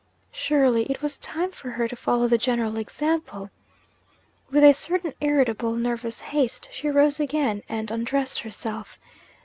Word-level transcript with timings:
Surely 0.31 0.81
it 0.85 1.03
was 1.03 1.19
time 1.19 1.51
for 1.51 1.69
her 1.69 1.87
to 1.87 1.95
follow 1.95 2.27
the 2.27 2.39
general 2.39 2.75
example? 2.79 3.51
With 4.49 4.63
a 4.63 4.73
certain 4.73 5.13
irritable 5.21 5.75
nervous 5.75 6.21
haste, 6.21 6.67
she 6.71 6.89
rose 6.89 7.19
again 7.19 7.61
and 7.69 7.91
undressed 7.91 8.39
herself. 8.39 8.97